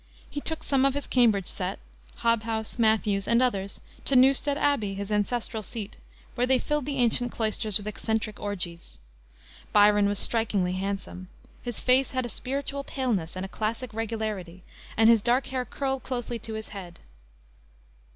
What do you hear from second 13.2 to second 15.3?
and a classic regularity, and his